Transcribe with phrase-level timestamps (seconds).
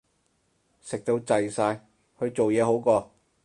[0.79, 1.87] 食到滯晒，
[2.19, 3.11] 去做嘢好過